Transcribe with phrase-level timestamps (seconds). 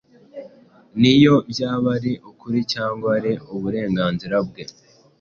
[0.99, 4.63] niyo byaba ari ukuri cyangwa ari uburenganzira bwe.